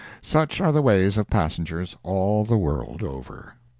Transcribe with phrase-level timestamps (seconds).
[0.23, 3.53] Such are the ways of passengers, all the world over.